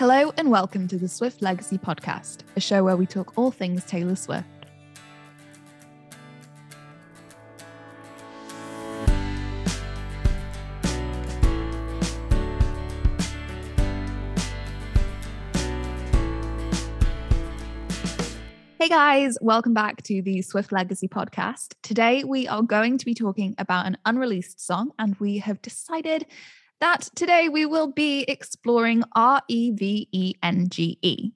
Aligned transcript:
Hello 0.00 0.32
and 0.38 0.50
welcome 0.50 0.88
to 0.88 0.96
the 0.96 1.08
Swift 1.08 1.42
Legacy 1.42 1.76
Podcast, 1.76 2.38
a 2.56 2.60
show 2.60 2.82
where 2.82 2.96
we 2.96 3.04
talk 3.04 3.36
all 3.36 3.50
things 3.50 3.84
Taylor 3.84 4.16
Swift. 4.16 4.48
Hey 18.78 18.88
guys, 18.88 19.36
welcome 19.42 19.74
back 19.74 20.02
to 20.04 20.22
the 20.22 20.40
Swift 20.40 20.72
Legacy 20.72 21.08
podcast. 21.08 21.74
Today 21.82 22.24
we 22.24 22.48
are 22.48 22.62
going 22.62 22.96
to 22.96 23.04
be 23.04 23.12
talking 23.12 23.54
about 23.58 23.84
an 23.84 23.98
unreleased 24.06 24.64
song, 24.64 24.92
and 24.98 25.14
we 25.20 25.36
have 25.36 25.60
decided 25.60 26.24
that 26.80 27.08
today 27.14 27.48
we 27.48 27.66
will 27.66 27.92
be 27.92 28.22
exploring 28.22 29.04
R 29.14 29.42
E 29.48 29.70
V 29.72 30.08
E 30.12 30.34
N 30.42 30.68
G 30.68 30.98
E. 31.02 31.30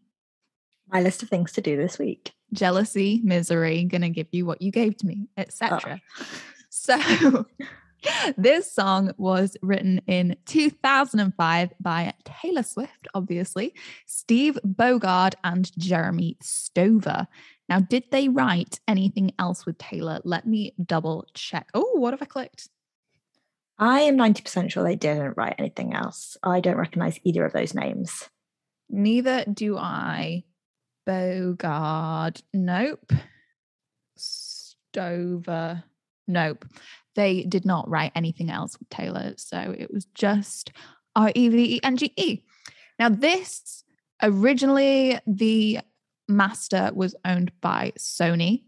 My 0.89 1.01
list 1.01 1.23
of 1.23 1.29
things 1.29 1.53
to 1.53 1.61
do 1.61 1.77
this 1.77 1.99
week. 1.99 2.32
Jealousy, 2.53 3.21
misery, 3.25 3.85
gonna 3.85 4.11
give 4.11 4.29
you 4.32 4.46
what 4.46 4.63
you 4.63 4.71
gave 4.71 4.96
to 4.99 5.07
me, 5.07 5.29
etc. 5.37 6.01
Oh. 6.18 6.25
So 6.71 7.46
this 8.37 8.71
song 8.71 9.13
was 9.17 9.57
written 9.63 10.01
in 10.07 10.37
2005 10.46 11.73
by 11.81 12.13
Taylor 12.25 12.63
Swift, 12.63 13.09
obviously, 13.15 13.75
Steve 14.07 14.59
Bogard, 14.67 15.35
and 15.45 15.71
Jeremy 15.79 16.37
Stover. 16.43 17.26
Now, 17.68 17.81
did 17.81 18.04
they 18.11 18.29
write 18.29 18.81
anything 18.87 19.32
else 19.39 19.65
with 19.65 19.79
Taylor? 19.79 20.21
Let 20.25 20.46
me 20.46 20.75
double 20.85 21.26
check. 21.35 21.71
Oh, 21.75 21.93
what 21.95 22.13
have 22.13 22.23
I 22.23 22.26
clicked? 22.26 22.68
I 23.79 24.01
am 24.01 24.17
90% 24.17 24.71
sure 24.71 24.85
they 24.85 24.96
didn't 24.96 25.37
write 25.37 25.57
anything 25.59 25.95
else. 25.95 26.37
I 26.43 26.61
don't 26.61 26.77
recognize 26.77 27.19
either 27.25 27.45
of 27.45 27.53
those 27.53 27.75
names. 27.75 28.29
Neither 28.89 29.45
do 29.53 29.77
I. 29.77 30.45
Bogard. 31.07 32.43
Nope. 32.53 33.13
Stover. 34.17 35.85
Nope. 36.27 36.65
They 37.15 37.43
did 37.43 37.65
not 37.65 37.89
write 37.89 38.13
anything 38.15 38.51
else 38.51 38.79
with 38.79 38.89
Taylor. 38.89 39.35
So 39.37 39.75
it 39.77 39.93
was 39.93 40.07
just 40.15 40.73
R 41.17 41.33
E 41.35 41.48
V 41.48 41.77
E 41.77 41.81
N 41.83 41.97
G 41.97 42.13
E. 42.17 42.43
Now, 42.98 43.09
this 43.09 43.85
originally, 44.23 45.19
the 45.27 45.81
master 46.29 46.91
was 46.95 47.15
owned 47.25 47.53
by 47.61 47.93
Sony. 47.98 48.63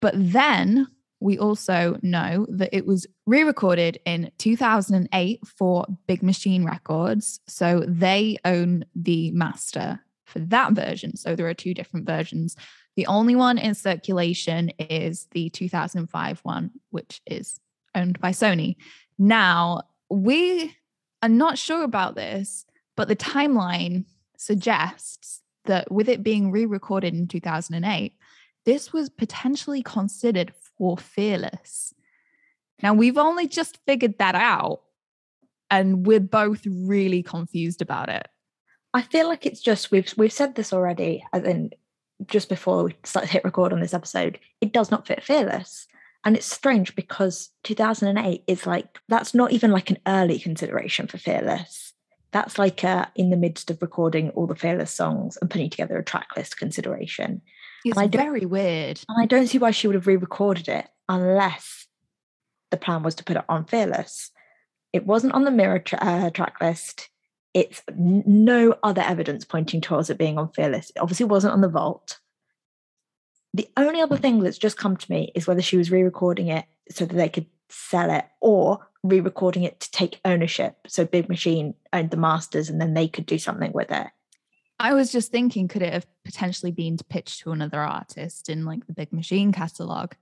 But 0.00 0.14
then 0.16 0.88
we 1.20 1.38
also 1.38 1.98
know 2.02 2.46
that 2.50 2.70
it 2.72 2.86
was 2.86 3.06
re 3.26 3.42
recorded 3.42 3.98
in 4.04 4.30
2008 4.38 5.40
for 5.46 5.86
Big 6.06 6.22
Machine 6.22 6.64
Records. 6.64 7.40
So 7.46 7.84
they 7.86 8.38
own 8.44 8.84
the 8.94 9.30
master 9.30 10.00
for 10.24 10.40
that 10.40 10.72
version. 10.72 11.16
So 11.16 11.34
there 11.34 11.48
are 11.48 11.54
two 11.54 11.74
different 11.74 12.06
versions. 12.06 12.56
The 12.96 13.06
only 13.06 13.34
one 13.34 13.58
in 13.58 13.74
circulation 13.74 14.70
is 14.78 15.26
the 15.32 15.50
2005 15.50 16.40
one, 16.42 16.70
which 16.90 17.20
is 17.26 17.58
owned 17.94 18.20
by 18.20 18.30
Sony. 18.30 18.76
Now, 19.18 19.82
we 20.10 20.74
are 21.22 21.28
not 21.28 21.58
sure 21.58 21.84
about 21.84 22.14
this, 22.14 22.66
but 22.96 23.08
the 23.08 23.16
timeline 23.16 24.04
suggests 24.36 25.42
that 25.64 25.90
with 25.90 26.08
it 26.08 26.22
being 26.22 26.50
re 26.50 26.66
recorded 26.66 27.14
in 27.14 27.26
2008, 27.26 28.12
this 28.64 28.92
was 28.92 29.10
potentially 29.10 29.82
considered 29.82 30.52
or 30.78 30.98
fearless. 30.98 31.94
Now, 32.82 32.94
we've 32.94 33.18
only 33.18 33.46
just 33.46 33.78
figured 33.86 34.18
that 34.18 34.34
out, 34.34 34.82
and 35.70 36.06
we're 36.06 36.20
both 36.20 36.66
really 36.66 37.22
confused 37.22 37.80
about 37.80 38.08
it. 38.08 38.28
I 38.92 39.02
feel 39.02 39.26
like 39.28 39.46
it's 39.46 39.60
just 39.60 39.90
we've 39.90 40.12
we've 40.16 40.32
said 40.32 40.54
this 40.54 40.72
already, 40.72 41.24
as 41.32 41.44
in 41.44 41.70
just 42.26 42.48
before 42.48 42.84
we 42.84 42.96
started 43.04 43.30
hit 43.30 43.44
record 43.44 43.72
on 43.72 43.80
this 43.80 43.94
episode. 43.94 44.38
It 44.60 44.72
does 44.72 44.90
not 44.90 45.06
fit 45.06 45.22
fearless, 45.22 45.86
and 46.24 46.36
it's 46.36 46.46
strange 46.46 46.94
because 46.94 47.50
2008 47.64 48.44
is 48.46 48.66
like 48.66 48.98
that's 49.08 49.34
not 49.34 49.52
even 49.52 49.70
like 49.70 49.90
an 49.90 49.98
early 50.06 50.38
consideration 50.38 51.06
for 51.06 51.18
fearless. 51.18 51.93
That's 52.34 52.58
like 52.58 52.82
uh, 52.82 53.06
in 53.14 53.30
the 53.30 53.36
midst 53.36 53.70
of 53.70 53.80
recording 53.80 54.30
all 54.30 54.48
the 54.48 54.56
fearless 54.56 54.90
songs 54.90 55.38
and 55.40 55.48
putting 55.48 55.70
together 55.70 55.96
a 55.96 56.04
track 56.04 56.30
list 56.36 56.58
consideration. 56.58 57.40
It's 57.84 57.96
I 57.96 58.08
very 58.08 58.44
weird. 58.44 59.00
And 59.08 59.22
I 59.22 59.26
don't 59.26 59.46
see 59.46 59.58
why 59.58 59.70
she 59.70 59.86
would 59.86 59.94
have 59.94 60.08
re-recorded 60.08 60.68
it 60.68 60.88
unless 61.08 61.86
the 62.72 62.76
plan 62.76 63.04
was 63.04 63.14
to 63.14 63.24
put 63.24 63.36
it 63.36 63.44
on 63.48 63.66
Fearless. 63.66 64.32
It 64.92 65.06
wasn't 65.06 65.34
on 65.34 65.44
the 65.44 65.52
Mirror 65.52 65.78
tra- 65.78 65.98
uh, 66.02 66.30
track 66.30 66.56
list. 66.60 67.08
It's 67.54 67.82
n- 67.88 68.24
no 68.26 68.74
other 68.82 69.02
evidence 69.02 69.44
pointing 69.44 69.80
towards 69.80 70.10
it 70.10 70.18
being 70.18 70.36
on 70.36 70.50
Fearless. 70.50 70.90
It 70.90 70.98
obviously 70.98 71.26
wasn't 71.26 71.52
on 71.52 71.60
the 71.60 71.68
Vault. 71.68 72.18
The 73.52 73.68
only 73.76 74.00
other 74.00 74.16
thing 74.16 74.40
that's 74.40 74.58
just 74.58 74.76
come 74.76 74.96
to 74.96 75.10
me 75.12 75.30
is 75.36 75.46
whether 75.46 75.62
she 75.62 75.76
was 75.76 75.92
re-recording 75.92 76.48
it 76.48 76.64
so 76.90 77.06
that 77.06 77.14
they 77.14 77.28
could 77.28 77.46
sell 77.74 78.10
it 78.10 78.24
or 78.40 78.86
re-recording 79.02 79.64
it 79.64 79.80
to 79.80 79.90
take 79.90 80.20
ownership. 80.24 80.76
So 80.86 81.04
Big 81.04 81.28
Machine 81.28 81.74
owned 81.92 82.10
the 82.10 82.16
masters 82.16 82.70
and 82.70 82.80
then 82.80 82.94
they 82.94 83.08
could 83.08 83.26
do 83.26 83.38
something 83.38 83.72
with 83.72 83.90
it. 83.90 84.06
I 84.78 84.94
was 84.94 85.12
just 85.12 85.30
thinking, 85.30 85.68
could 85.68 85.82
it 85.82 85.92
have 85.92 86.06
potentially 86.24 86.72
been 86.72 86.96
pitched 87.08 87.40
to 87.40 87.52
another 87.52 87.80
artist 87.80 88.48
in 88.48 88.64
like 88.64 88.86
the 88.86 88.92
Big 88.92 89.12
Machine 89.12 89.52
catalog? 89.52 90.12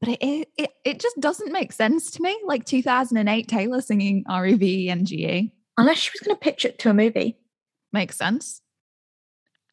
But 0.00 0.10
it, 0.20 0.48
it 0.56 0.70
it 0.84 1.00
just 1.00 1.18
doesn't 1.20 1.52
make 1.52 1.72
sense 1.72 2.10
to 2.12 2.22
me. 2.22 2.38
Like 2.44 2.64
2008 2.64 3.48
Taylor 3.48 3.80
singing 3.80 4.24
R 4.28 4.46
E 4.46 4.54
V 4.54 4.90
N 4.90 5.04
G 5.04 5.26
E. 5.26 5.52
Unless 5.78 5.98
she 5.98 6.10
was 6.14 6.20
going 6.20 6.36
to 6.36 6.40
pitch 6.40 6.64
it 6.64 6.78
to 6.80 6.90
a 6.90 6.94
movie. 6.94 7.38
Makes 7.92 8.16
sense. 8.16 8.60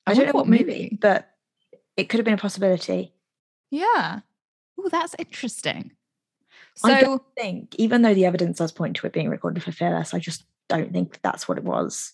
I, 0.06 0.12
I 0.12 0.14
don't 0.16 0.28
know 0.28 0.32
what 0.34 0.48
movie, 0.48 0.64
movie, 0.64 0.98
but 1.00 1.30
it 1.96 2.10
could 2.10 2.20
have 2.20 2.26
been 2.26 2.34
a 2.34 2.38
possibility. 2.38 3.14
Yeah. 3.70 4.20
Oh, 4.80 4.90
that's 4.90 5.16
interesting. 5.18 5.92
So 6.76 6.90
I 6.90 7.02
don't 7.02 7.24
think, 7.38 7.76
even 7.76 8.02
though 8.02 8.14
the 8.14 8.26
evidence 8.26 8.58
does 8.58 8.72
point 8.72 8.96
to 8.98 9.08
it 9.08 9.14
being 9.14 9.30
recorded 9.30 9.64
for 9.64 9.72
Fearless, 9.72 10.14
I 10.14 10.20
just 10.20 10.44
don't 10.70 10.92
think 10.92 11.20
that's 11.22 11.48
what 11.48 11.58
it 11.58 11.64
was. 11.64 12.14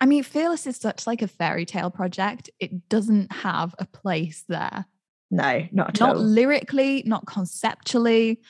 I 0.00 0.06
mean, 0.06 0.22
Fearless 0.22 0.66
is 0.66 0.76
such 0.76 1.06
like 1.06 1.22
a 1.22 1.28
fairy 1.28 1.64
tale 1.64 1.90
project. 1.90 2.50
It 2.60 2.88
doesn't 2.88 3.32
have 3.32 3.74
a 3.78 3.86
place 3.86 4.44
there. 4.48 4.86
No, 5.30 5.66
not 5.72 5.88
at 5.90 6.00
not 6.00 6.16
all. 6.16 6.22
lyrically, 6.22 7.02
not 7.06 7.26
conceptually, 7.26 8.40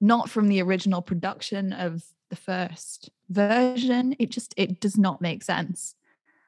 not 0.00 0.28
from 0.28 0.48
the 0.48 0.60
original 0.60 1.02
production 1.02 1.72
of 1.72 2.02
the 2.30 2.36
first 2.36 3.10
version. 3.28 4.16
It 4.18 4.30
just 4.30 4.52
it 4.56 4.80
does 4.80 4.98
not 4.98 5.20
make 5.20 5.42
sense. 5.42 5.94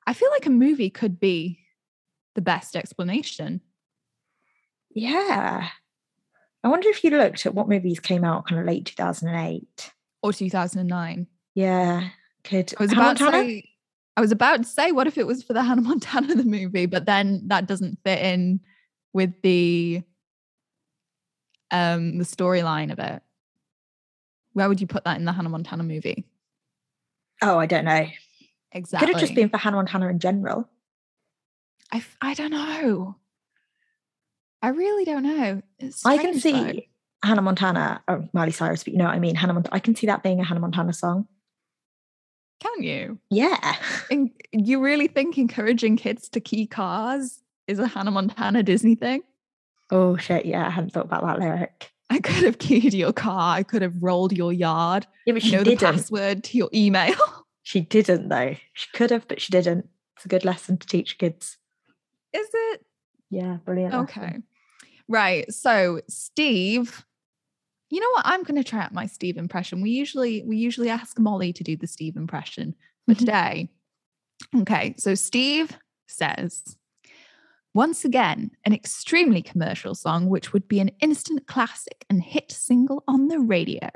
I 0.06 0.12
feel 0.12 0.30
like 0.30 0.46
a 0.46 0.50
movie 0.50 0.90
could 0.90 1.20
be 1.20 1.60
the 2.34 2.42
best 2.42 2.76
explanation. 2.76 3.60
Yeah. 4.94 5.68
I 6.66 6.68
wonder 6.68 6.88
if 6.88 7.04
you 7.04 7.10
looked 7.10 7.46
at 7.46 7.54
what 7.54 7.68
movies 7.68 8.00
came 8.00 8.24
out 8.24 8.48
kind 8.48 8.60
of 8.60 8.66
late 8.66 8.86
2008 8.86 9.92
or 10.20 10.32
2009. 10.32 11.28
Yeah, 11.54 12.08
could. 12.42 12.74
I 12.76 12.82
was 12.82 12.92
about 12.92 13.18
to 13.18 13.30
say 13.30 13.62
I 14.16 14.20
was 14.20 14.32
about 14.32 14.56
to 14.56 14.68
say, 14.68 14.90
what 14.90 15.06
if 15.06 15.16
it 15.16 15.28
was 15.28 15.44
for 15.44 15.52
the 15.52 15.62
Hannah 15.62 15.82
Montana 15.82 16.34
the 16.34 16.42
movie, 16.42 16.86
but 16.86 17.06
then 17.06 17.42
that 17.46 17.68
doesn't 17.68 18.00
fit 18.02 18.18
in 18.18 18.58
with 19.12 19.30
the 19.42 20.02
um 21.70 22.18
the 22.18 22.24
storyline 22.24 22.90
of 22.90 22.98
it. 22.98 23.22
Where 24.54 24.68
would 24.68 24.80
you 24.80 24.88
put 24.88 25.04
that 25.04 25.18
in 25.18 25.24
the 25.24 25.32
Hannah 25.32 25.50
Montana 25.50 25.84
movie? 25.84 26.26
Oh, 27.42 27.60
I 27.60 27.66
don't 27.66 27.84
know. 27.84 28.08
Exactly. 28.72 29.06
Could 29.06 29.14
have 29.14 29.22
just 29.22 29.36
been 29.36 29.50
for 29.50 29.58
Hannah 29.58 29.76
Montana 29.76 30.08
in 30.08 30.18
general. 30.18 30.68
I 31.92 32.02
I 32.20 32.34
don't 32.34 32.50
know. 32.50 33.14
I 34.66 34.70
really 34.70 35.04
don't 35.04 35.22
know. 35.22 35.62
I 36.04 36.18
can 36.18 36.40
see 36.40 36.50
though. 36.50 36.80
Hannah 37.22 37.42
Montana 37.42 38.02
or 38.08 38.28
Miley 38.32 38.50
Cyrus, 38.50 38.82
but 38.82 38.92
you 38.92 38.98
know 38.98 39.04
what 39.04 39.14
I 39.14 39.20
mean. 39.20 39.36
Hannah 39.36 39.52
Montana. 39.52 39.72
I 39.72 39.78
can 39.78 39.94
see 39.94 40.08
that 40.08 40.24
being 40.24 40.40
a 40.40 40.44
Hannah 40.44 40.58
Montana 40.58 40.92
song. 40.92 41.28
Can 42.58 42.82
you? 42.82 43.20
Yeah. 43.30 43.76
And 44.10 44.32
you 44.50 44.82
really 44.82 45.06
think 45.06 45.38
encouraging 45.38 45.96
kids 45.96 46.28
to 46.30 46.40
key 46.40 46.66
cars 46.66 47.44
is 47.68 47.78
a 47.78 47.86
Hannah 47.86 48.10
Montana 48.10 48.64
Disney 48.64 48.96
thing? 48.96 49.22
Oh 49.92 50.16
shit, 50.16 50.46
yeah, 50.46 50.66
I 50.66 50.70
hadn't 50.70 50.90
thought 50.90 51.04
about 51.04 51.24
that 51.24 51.38
lyric. 51.38 51.92
I 52.10 52.18
could 52.18 52.42
have 52.42 52.58
keyed 52.58 52.92
your 52.92 53.12
car. 53.12 53.56
I 53.56 53.62
could 53.62 53.82
have 53.82 54.02
rolled 54.02 54.32
your 54.32 54.52
yard. 54.52 55.06
Yeah, 55.26 55.34
but 55.34 55.44
she 55.44 55.52
know 55.52 55.62
didn't. 55.62 55.78
the 55.78 55.86
password 55.92 56.42
to 56.42 56.58
your 56.58 56.70
email. 56.74 57.14
she 57.62 57.82
didn't 57.82 58.30
though. 58.30 58.56
She 58.72 58.88
could 58.94 59.12
have, 59.12 59.28
but 59.28 59.40
she 59.40 59.52
didn't. 59.52 59.88
It's 60.16 60.24
a 60.24 60.28
good 60.28 60.44
lesson 60.44 60.76
to 60.78 60.88
teach 60.88 61.18
kids. 61.18 61.56
Is 62.32 62.48
it? 62.52 62.84
Yeah, 63.30 63.58
brilliant. 63.64 63.94
Okay. 63.94 64.20
Lesson. 64.22 64.44
Right. 65.08 65.52
So 65.52 66.00
Steve 66.08 67.04
you 67.90 68.00
know 68.00 68.10
what? 68.10 68.26
I'm 68.26 68.42
going 68.42 68.62
to 68.62 68.68
try 68.68 68.82
out 68.82 68.92
my 68.92 69.06
Steve 69.06 69.36
impression. 69.36 69.80
We 69.80 69.90
usually 69.90 70.42
we 70.42 70.56
usually 70.56 70.90
ask 70.90 71.18
Molly 71.18 71.52
to 71.52 71.64
do 71.64 71.76
the 71.76 71.86
Steve 71.86 72.16
impression, 72.16 72.74
but 73.06 73.16
mm-hmm. 73.16 73.24
today, 73.24 73.70
okay. 74.56 74.94
So 74.98 75.14
Steve 75.14 75.76
says, 76.08 76.76
Once 77.74 78.04
again, 78.04 78.50
an 78.64 78.72
extremely 78.72 79.40
commercial 79.40 79.94
song, 79.94 80.28
which 80.28 80.52
would 80.52 80.66
be 80.66 80.80
an 80.80 80.90
instant 81.00 81.46
classic 81.46 82.04
and 82.10 82.22
hit 82.22 82.50
single 82.50 83.04
on 83.06 83.28
the 83.28 83.38
radio. 83.38 83.88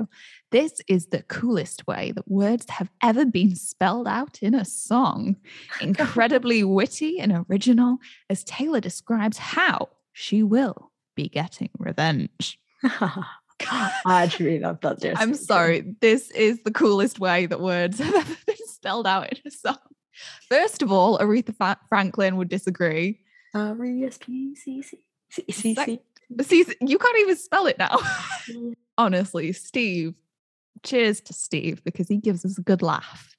This 0.53 0.81
is 0.87 1.07
the 1.07 1.25
coolest 1.25 1.87
way 1.89 2.13
that 2.13 2.31
words 2.31 2.71
have 2.71 2.91
ever 3.03 3.25
been 3.25 3.57
spelled 3.57 4.07
out 4.07 4.41
in 4.41 4.55
a 4.55 4.65
song. 4.65 5.37
Incredibly 5.81 6.63
witty 6.63 7.19
and 7.19 7.45
original, 7.49 7.99
as 8.29 8.45
Taylor 8.45 8.81
describes 8.81 9.39
how 9.39 9.89
she 10.13 10.45
will 10.45 10.90
be 11.23 11.29
getting 11.29 11.71
revenge. 11.79 12.59
I 12.83 13.93
actually 14.07 14.59
love 14.59 14.81
that. 14.81 15.05
I'm 15.17 15.35
sorry. 15.35 15.95
This 16.01 16.31
is 16.31 16.63
the 16.63 16.71
coolest 16.71 17.21
way 17.21 17.47
that 17.47 17.61
words 17.61 17.99
have 18.01 18.15
ever 18.15 18.37
been 18.47 18.57
spelled 18.67 19.07
out 19.07 19.31
in 19.31 19.39
a 19.47 19.51
song. 19.51 19.77
First 20.49 20.83
of 20.83 20.91
all, 20.91 21.19
Aretha 21.19 21.77
Franklin 21.89 22.37
would 22.37 22.49
disagree. 22.49 23.21
R 23.55 23.85
E 23.85 24.05
S 24.05 24.19
P 24.19 24.55
C 24.55 24.83
C 24.83 24.99
C 25.31 25.75
C. 25.75 26.01
See, 26.43 26.65
you 26.81 26.99
can't 26.99 27.19
even 27.19 27.37
spell 27.37 27.67
it 27.67 27.79
now. 27.79 27.99
Honestly, 28.97 29.53
Steve. 29.53 30.15
Cheers 30.83 31.21
to 31.23 31.35
Steve 31.35 31.85
because 31.85 32.09
he 32.09 32.17
gives 32.17 32.43
us 32.45 32.57
a 32.57 32.63
good 32.63 32.81
laugh. 32.81 33.37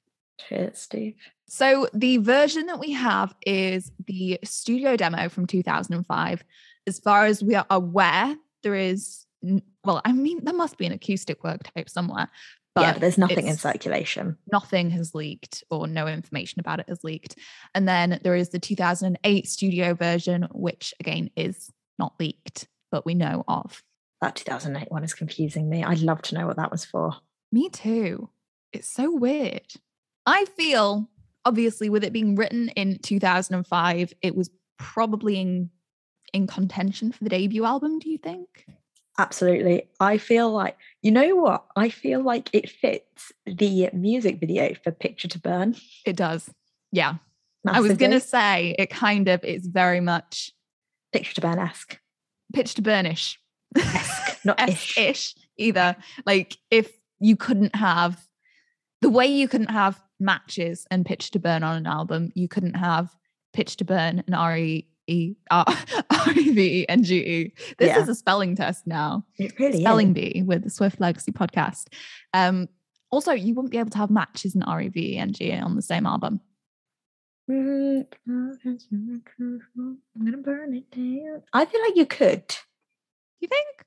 Cheers, 0.48 0.78
Steve. 0.78 1.14
So 1.48 1.88
the 1.92 2.18
version 2.18 2.66
that 2.66 2.78
we 2.78 2.92
have 2.92 3.34
is 3.44 3.90
the 4.06 4.38
studio 4.44 4.96
demo 4.96 5.28
from 5.28 5.46
2005. 5.46 6.44
As 6.86 6.98
far 6.98 7.26
as 7.26 7.42
we 7.42 7.54
are 7.54 7.66
aware, 7.70 8.36
there 8.62 8.74
is 8.74 9.26
well, 9.84 10.00
I 10.04 10.12
mean, 10.12 10.44
there 10.44 10.54
must 10.54 10.78
be 10.78 10.86
an 10.86 10.92
acoustic 10.92 11.42
work 11.42 11.62
tape 11.74 11.88
somewhere. 11.88 12.28
But 12.74 12.80
yeah, 12.82 12.92
but 12.92 13.00
there's 13.00 13.18
nothing 13.18 13.48
in 13.48 13.56
circulation. 13.56 14.38
Nothing 14.50 14.90
has 14.90 15.14
leaked, 15.14 15.62
or 15.70 15.86
no 15.86 16.06
information 16.06 16.60
about 16.60 16.80
it 16.80 16.88
has 16.88 17.04
leaked. 17.04 17.36
And 17.74 17.86
then 17.86 18.18
there 18.22 18.34
is 18.34 18.48
the 18.48 18.58
2008 18.58 19.46
studio 19.46 19.94
version, 19.94 20.48
which 20.52 20.94
again 20.98 21.30
is 21.36 21.70
not 21.98 22.14
leaked, 22.18 22.68
but 22.90 23.04
we 23.04 23.14
know 23.14 23.44
of. 23.46 23.82
That 24.22 24.36
2008 24.36 24.90
one 24.90 25.04
is 25.04 25.12
confusing 25.12 25.68
me. 25.68 25.84
I'd 25.84 25.98
love 25.98 26.22
to 26.22 26.34
know 26.34 26.46
what 26.46 26.56
that 26.56 26.70
was 26.70 26.84
for. 26.84 27.12
Me 27.50 27.68
too. 27.68 28.30
It's 28.72 28.88
so 28.88 29.10
weird. 29.14 29.66
I 30.24 30.46
feel, 30.56 31.10
obviously, 31.44 31.90
with 31.90 32.04
it 32.04 32.12
being 32.12 32.36
written 32.36 32.70
in 32.70 32.98
2005, 33.00 34.14
it 34.22 34.34
was 34.34 34.50
probably 34.78 35.40
in, 35.40 35.70
in 36.32 36.46
contention 36.46 37.12
for 37.12 37.24
the 37.24 37.30
debut 37.30 37.64
album, 37.64 37.98
do 37.98 38.10
you 38.10 38.18
think? 38.18 38.66
Absolutely. 39.18 39.88
I 40.00 40.18
feel 40.18 40.50
like, 40.50 40.76
you 41.02 41.10
know 41.10 41.36
what? 41.36 41.66
I 41.76 41.90
feel 41.90 42.22
like 42.22 42.48
it 42.52 42.70
fits 42.70 43.32
the 43.46 43.90
music 43.92 44.40
video 44.40 44.74
for 44.82 44.90
Picture 44.90 45.28
to 45.28 45.38
Burn. 45.38 45.76
It 46.06 46.16
does. 46.16 46.50
Yeah. 46.90 47.16
Massively. 47.64 47.88
I 47.88 47.90
was 47.90 47.98
going 47.98 48.12
to 48.12 48.20
say 48.20 48.74
it 48.78 48.90
kind 48.90 49.28
of 49.28 49.44
is 49.44 49.66
very 49.66 50.00
much 50.00 50.52
Picture 51.12 51.34
to 51.34 51.40
Burn 51.42 51.58
esque. 51.58 51.98
Pitch 52.52 52.74
to 52.74 52.82
Burnish. 52.82 53.38
Esque, 53.76 54.38
not 54.44 54.68
ish. 54.68 54.98
ish 54.98 55.34
either. 55.56 55.96
Like 56.26 56.56
if 56.70 56.90
you 57.20 57.36
couldn't 57.36 57.76
have 57.76 58.20
the 59.00 59.10
way 59.10 59.26
you 59.26 59.48
couldn't 59.48 59.70
have 59.70 60.02
matches 60.18 60.86
and 60.90 61.04
Pitch 61.04 61.30
to 61.32 61.38
Burn 61.38 61.62
on 61.62 61.76
an 61.76 61.86
album, 61.86 62.32
you 62.34 62.48
couldn't 62.48 62.74
have 62.74 63.14
Pitch 63.52 63.76
to 63.76 63.84
Burn 63.84 64.22
and 64.26 64.34
RE 64.34 64.86
E 65.06 65.34
R 65.50 65.64
R 66.10 66.32
E 66.32 66.50
V 66.50 66.80
E 66.80 66.88
N 66.88 67.02
G 67.02 67.16
E. 67.18 67.54
This 67.78 67.88
yeah. 67.88 68.00
is 68.00 68.08
a 68.08 68.14
spelling 68.14 68.56
test 68.56 68.86
now. 68.86 69.24
It 69.38 69.58
really 69.58 69.80
spelling 69.80 70.08
is. 70.08 70.14
bee 70.14 70.42
with 70.42 70.64
the 70.64 70.70
Swift 70.70 71.00
Legacy 71.00 71.32
podcast. 71.32 71.86
Um, 72.32 72.68
also, 73.10 73.32
you 73.32 73.54
wouldn't 73.54 73.72
be 73.72 73.78
able 73.78 73.90
to 73.90 73.98
have 73.98 74.10
matches 74.10 74.54
in 74.54 74.62
R 74.62 74.80
E 74.80 74.88
V 74.88 75.14
E 75.14 75.18
N 75.18 75.32
G 75.32 75.52
E 75.52 75.58
on 75.58 75.76
the 75.76 75.82
same 75.82 76.06
album. 76.06 76.40
I'm 77.48 78.06
gonna 80.24 80.38
burn 80.38 80.74
it 80.74 80.90
down. 80.90 81.42
I 81.52 81.64
feel 81.64 81.82
like 81.82 81.96
you 81.96 82.06
could. 82.06 82.56
You 83.40 83.48
think? 83.48 83.84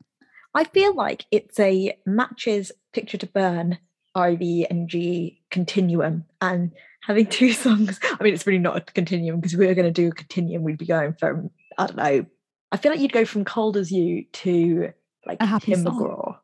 I 0.53 0.65
feel 0.65 0.93
like 0.93 1.25
it's 1.31 1.59
a 1.59 1.97
matches 2.05 2.71
picture 2.93 3.17
to 3.17 3.27
burn 3.27 3.79
IV 4.15 4.67
and 4.69 4.87
G 4.87 5.41
continuum 5.49 6.25
and 6.41 6.71
having 7.05 7.25
two 7.27 7.53
songs. 7.53 7.99
I 8.03 8.23
mean, 8.23 8.33
it's 8.33 8.47
really 8.47 8.59
not 8.59 8.77
a 8.77 8.81
continuum 8.81 9.39
because 9.39 9.55
we 9.55 9.67
were 9.67 9.73
going 9.73 9.91
to 9.91 10.01
do 10.01 10.09
a 10.09 10.11
continuum. 10.11 10.63
We'd 10.63 10.77
be 10.77 10.85
going 10.85 11.13
from, 11.13 11.49
I 11.77 11.87
don't 11.87 11.97
know, 11.97 12.25
I 12.71 12.77
feel 12.77 12.91
like 12.91 12.99
you'd 12.99 13.13
go 13.13 13.25
from 13.25 13.45
Cold 13.45 13.77
as 13.77 13.91
You 13.91 14.25
to 14.33 14.91
like 15.25 15.37
a 15.39 15.45
happy 15.45 15.73
Tim 15.73 15.83
song. 15.83 15.99
McGraw. 15.99 16.37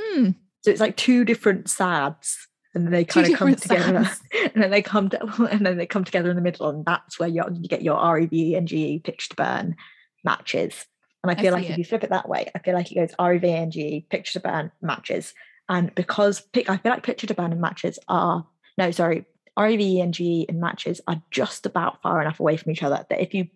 Mm. 0.00 0.34
So 0.62 0.70
it's 0.70 0.80
like 0.80 0.96
two 0.96 1.24
different 1.24 1.68
sads 1.68 2.48
and 2.74 2.92
they 2.92 3.04
kind 3.04 3.26
two 3.26 3.32
of 3.34 3.38
come 3.38 3.54
together 3.54 4.10
and 4.54 4.62
then 4.62 4.70
they 4.70 4.82
come 4.82 5.10
to, 5.10 5.22
and 5.50 5.64
then 5.64 5.76
they 5.76 5.86
come 5.86 6.04
together 6.04 6.30
in 6.30 6.36
the 6.36 6.42
middle 6.42 6.68
and 6.68 6.84
that's 6.84 7.18
where 7.18 7.28
you 7.28 7.42
get 7.68 7.82
your 7.82 7.96
REV 7.96 8.32
and 8.56 8.66
GE 8.66 9.04
pitch 9.04 9.28
to 9.28 9.36
burn 9.36 9.76
matches. 10.24 10.86
And 11.22 11.30
I 11.30 11.40
feel 11.40 11.54
I 11.54 11.58
like 11.58 11.70
if 11.70 11.78
you 11.78 11.84
flip 11.84 12.02
it 12.02 12.10
that 12.10 12.28
way, 12.28 12.50
I 12.54 12.58
feel 12.58 12.74
like 12.74 12.90
it 12.90 12.96
goes 12.96 13.14
REV 13.20 13.44
and 13.44 13.70
GE 13.70 14.08
pitch 14.08 14.32
to 14.32 14.40
burn 14.40 14.72
matches. 14.80 15.34
And 15.68 15.94
because 15.94 16.42
I 16.56 16.76
feel 16.78 16.90
like 16.90 17.04
picture 17.04 17.28
to 17.28 17.34
burn 17.34 17.52
and 17.52 17.60
matches 17.60 17.98
are 18.08 18.44
no, 18.78 18.90
sorry, 18.90 19.26
REV 19.58 20.00
and 20.00 20.14
GE 20.14 20.46
and 20.48 20.60
matches 20.60 21.00
are 21.06 21.22
just 21.30 21.66
about 21.66 22.02
far 22.02 22.20
enough 22.20 22.40
away 22.40 22.56
from 22.56 22.72
each 22.72 22.82
other 22.82 23.04
that 23.08 23.20
if 23.20 23.34
you 23.34 23.48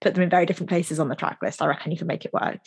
put 0.00 0.14
them 0.14 0.22
in 0.22 0.30
very 0.30 0.46
different 0.46 0.68
places 0.68 0.98
on 0.98 1.08
the 1.08 1.16
track 1.16 1.38
list, 1.42 1.60
I 1.60 1.66
reckon 1.66 1.92
you 1.92 1.98
can 1.98 2.06
make 2.06 2.24
it 2.24 2.32
work. 2.32 2.60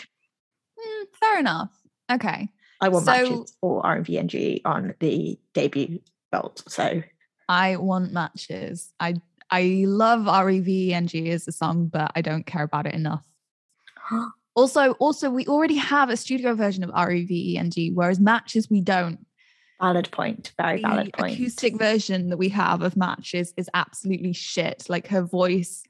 Mm, 0.79 1.05
fair 1.19 1.39
enough. 1.39 1.71
Okay. 2.11 2.49
I 2.79 2.89
want 2.89 3.05
so, 3.05 3.11
matches 3.11 3.57
or 3.61 3.81
REV 3.83 4.09
and 4.09 4.29
GE 4.29 4.61
on 4.65 4.93
the 4.99 5.39
debut 5.53 5.99
vault. 6.31 6.63
So 6.67 7.01
I 7.49 7.77
want 7.77 8.13
matches. 8.13 8.93
I 8.99 9.15
I 9.49 9.85
love 9.87 10.25
REV 10.25 10.91
and 10.91 11.07
GE 11.07 11.29
as 11.29 11.47
a 11.47 11.51
song, 11.51 11.87
but 11.87 12.11
I 12.15 12.21
don't 12.21 12.45
care 12.45 12.63
about 12.63 12.85
it 12.85 12.93
enough. 12.93 13.23
also, 14.55 14.91
also 14.93 15.29
we 15.29 15.45
already 15.47 15.77
have 15.77 16.09
a 16.09 16.17
studio 16.17 16.53
version 16.53 16.83
of 16.83 16.89
REV 16.89 17.57
and 17.57 17.71
GE, 17.71 17.93
whereas 17.93 18.19
matches 18.19 18.69
we 18.69 18.81
don't. 18.81 19.25
Valid 19.79 20.11
point. 20.11 20.53
Very 20.57 20.81
valid 20.81 21.13
point. 21.13 21.37
The 21.37 21.43
acoustic 21.43 21.77
version 21.77 22.29
that 22.29 22.37
we 22.37 22.49
have 22.49 22.81
of 22.81 22.97
matches 22.97 23.53
is 23.57 23.69
absolutely 23.73 24.33
shit. 24.33 24.85
Like 24.89 25.07
her 25.07 25.21
voice 25.21 25.83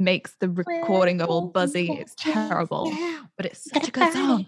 makes 0.00 0.34
the 0.40 0.50
recording 0.50 1.20
of 1.20 1.28
all 1.28 1.46
buzzy. 1.48 1.92
It's 1.92 2.14
terrible, 2.16 2.92
but 3.36 3.46
it's 3.46 3.70
such 3.70 3.88
a 3.88 3.90
good 3.92 4.12
song. 4.12 4.46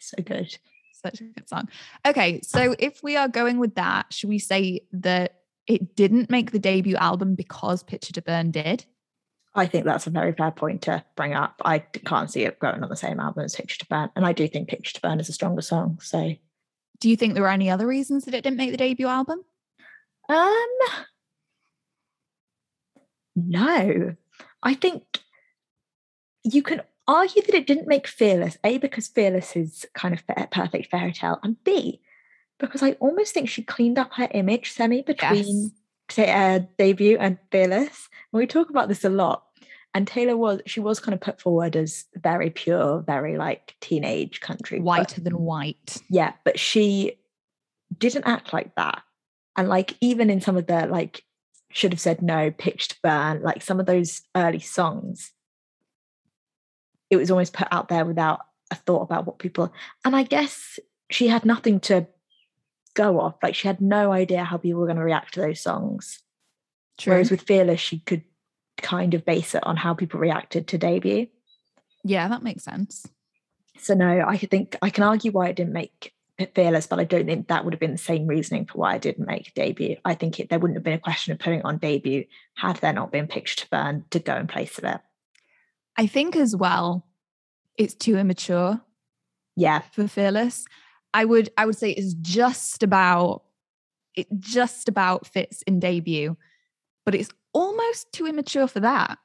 So 0.00 0.22
good. 0.24 0.56
Such 1.04 1.20
a 1.20 1.24
good 1.24 1.46
song. 1.46 1.68
Okay, 2.06 2.40
so 2.42 2.74
if 2.78 3.02
we 3.02 3.16
are 3.16 3.28
going 3.28 3.58
with 3.58 3.74
that, 3.74 4.06
should 4.10 4.30
we 4.30 4.38
say 4.38 4.80
that 4.92 5.40
it 5.66 5.94
didn't 5.94 6.30
make 6.30 6.52
the 6.52 6.58
debut 6.58 6.96
album 6.96 7.34
because 7.34 7.82
Picture 7.82 8.14
to 8.14 8.22
Burn 8.22 8.50
did? 8.50 8.86
I 9.54 9.66
think 9.66 9.84
that's 9.84 10.06
a 10.06 10.10
very 10.10 10.32
fair 10.32 10.50
point 10.50 10.82
to 10.82 11.04
bring 11.14 11.34
up. 11.34 11.60
I 11.64 11.80
can't 11.80 12.30
see 12.30 12.44
it 12.44 12.58
going 12.58 12.82
on 12.82 12.88
the 12.88 12.96
same 12.96 13.20
album 13.20 13.44
as 13.44 13.54
Picture 13.54 13.78
to 13.80 13.86
Burn, 13.86 14.10
and 14.16 14.24
I 14.24 14.32
do 14.32 14.48
think 14.48 14.68
Picture 14.68 14.94
to 14.94 15.00
Burn 15.02 15.20
is 15.20 15.28
a 15.28 15.34
stronger 15.34 15.62
song. 15.62 15.98
So 16.00 16.34
do 17.04 17.10
you 17.10 17.16
think 17.16 17.34
there 17.34 17.42
were 17.42 17.50
any 17.50 17.68
other 17.68 17.86
reasons 17.86 18.24
that 18.24 18.32
it 18.32 18.40
didn't 18.40 18.56
make 18.56 18.70
the 18.70 18.78
debut 18.78 19.06
album? 19.06 19.44
Um, 20.26 20.66
no. 23.36 24.16
I 24.62 24.72
think 24.72 25.20
you 26.44 26.62
can 26.62 26.80
argue 27.06 27.42
that 27.42 27.54
it 27.54 27.66
didn't 27.66 27.88
make 27.88 28.06
Fearless, 28.06 28.56
A, 28.64 28.78
because 28.78 29.08
Fearless 29.08 29.54
is 29.54 29.84
kind 29.92 30.14
of 30.14 30.22
a 30.34 30.46
perfect 30.46 30.90
fairy 30.90 31.12
tale, 31.12 31.38
and 31.42 31.62
B, 31.62 32.00
because 32.58 32.82
I 32.82 32.92
almost 32.92 33.34
think 33.34 33.50
she 33.50 33.62
cleaned 33.62 33.98
up 33.98 34.14
her 34.14 34.28
image 34.32 34.72
semi 34.72 35.02
between 35.02 35.64
yes. 35.64 35.70
say, 36.08 36.32
uh, 36.32 36.60
debut 36.78 37.18
and 37.20 37.36
Fearless. 37.52 38.08
And 38.32 38.38
we 38.38 38.46
talk 38.46 38.70
about 38.70 38.88
this 38.88 39.04
a 39.04 39.10
lot 39.10 39.44
and 39.94 40.08
Taylor 40.08 40.36
was 40.36 40.60
she 40.66 40.80
was 40.80 40.98
kind 40.98 41.14
of 41.14 41.20
put 41.20 41.40
forward 41.40 41.76
as 41.76 42.04
very 42.16 42.50
pure, 42.50 43.00
very 43.00 43.38
like 43.38 43.76
teenage 43.80 44.40
country, 44.40 44.80
whiter 44.80 45.20
but, 45.20 45.24
than 45.24 45.38
white. 45.38 46.02
Yeah, 46.10 46.32
but 46.44 46.58
she 46.58 47.18
didn't 47.96 48.26
act 48.26 48.52
like 48.52 48.74
that. 48.74 49.02
And 49.56 49.68
like 49.68 49.96
even 50.00 50.30
in 50.30 50.40
some 50.40 50.56
of 50.56 50.66
the 50.66 50.86
like 50.86 51.22
should 51.70 51.92
have 51.92 52.00
said 52.00 52.22
no, 52.22 52.50
pitched 52.50 53.00
burn, 53.02 53.42
like 53.42 53.62
some 53.62 53.78
of 53.78 53.86
those 53.86 54.22
early 54.34 54.58
songs, 54.58 55.32
it 57.08 57.16
was 57.16 57.30
almost 57.30 57.52
put 57.52 57.68
out 57.70 57.88
there 57.88 58.04
without 58.04 58.40
a 58.72 58.74
thought 58.74 59.02
about 59.02 59.26
what 59.26 59.38
people 59.38 59.72
and 60.04 60.16
I 60.16 60.24
guess 60.24 60.80
she 61.10 61.28
had 61.28 61.44
nothing 61.44 61.78
to 61.80 62.08
go 62.94 63.20
off. 63.20 63.36
Like 63.42 63.54
she 63.54 63.68
had 63.68 63.80
no 63.80 64.10
idea 64.10 64.42
how 64.42 64.56
people 64.56 64.80
were 64.80 64.86
going 64.86 64.96
to 64.96 65.04
react 65.04 65.34
to 65.34 65.40
those 65.40 65.60
songs. 65.60 66.20
True. 66.98 67.12
Whereas 67.12 67.30
with 67.30 67.42
Fearless, 67.42 67.80
she 67.80 68.00
could 68.00 68.22
kind 68.84 69.14
of 69.14 69.24
base 69.24 69.54
it 69.54 69.66
on 69.66 69.76
how 69.76 69.94
people 69.94 70.20
reacted 70.20 70.68
to 70.68 70.78
debut. 70.78 71.26
Yeah, 72.04 72.28
that 72.28 72.42
makes 72.42 72.62
sense. 72.62 73.06
So 73.78 73.94
no, 73.94 74.20
I 74.26 74.36
think 74.36 74.76
I 74.82 74.90
can 74.90 75.02
argue 75.02 75.32
why 75.32 75.48
it 75.48 75.56
didn't 75.56 75.72
make 75.72 76.12
it 76.38 76.54
fearless, 76.54 76.86
but 76.86 76.98
I 76.98 77.04
don't 77.04 77.26
think 77.26 77.48
that 77.48 77.64
would 77.64 77.72
have 77.72 77.80
been 77.80 77.92
the 77.92 77.98
same 77.98 78.26
reasoning 78.26 78.66
for 78.66 78.78
why 78.78 78.94
I 78.94 78.98
didn't 78.98 79.26
make 79.26 79.54
debut. 79.54 79.96
I 80.04 80.14
think 80.14 80.38
it, 80.38 80.50
there 80.50 80.58
wouldn't 80.58 80.76
have 80.76 80.84
been 80.84 80.94
a 80.94 80.98
question 80.98 81.32
of 81.32 81.38
putting 81.38 81.62
on 81.62 81.78
debut 81.78 82.24
had 82.56 82.76
there 82.76 82.92
not 82.92 83.10
been 83.10 83.26
picture 83.26 83.56
to 83.56 83.70
burn 83.70 84.04
to 84.10 84.18
go 84.18 84.36
in 84.36 84.46
place 84.46 84.76
of 84.78 84.84
it. 84.84 85.00
I 85.96 86.06
think 86.06 86.36
as 86.36 86.54
well, 86.54 87.06
it's 87.78 87.94
too 87.94 88.16
immature. 88.16 88.80
Yeah, 89.56 89.80
for 89.92 90.08
fearless, 90.08 90.66
I 91.12 91.24
would 91.24 91.50
I 91.56 91.66
would 91.66 91.76
say 91.76 91.90
it's 91.90 92.14
just 92.14 92.82
about 92.82 93.44
it 94.14 94.26
just 94.38 94.88
about 94.88 95.26
fits 95.26 95.62
in 95.62 95.80
debut, 95.80 96.36
but 97.04 97.14
it's 97.14 97.30
almost 97.52 98.12
too 98.12 98.26
immature 98.26 98.66
for 98.66 98.80
that. 98.80 99.18